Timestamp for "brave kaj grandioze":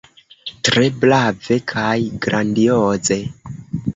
1.03-3.21